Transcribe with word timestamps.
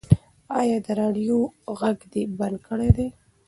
ایا 0.59 0.77
د 0.85 0.87
راډیو 1.01 1.37
غږ 1.79 1.97
دې 2.11 2.23
بند 2.37 2.57
کړی 2.67 2.89
دی؟ 2.97 3.07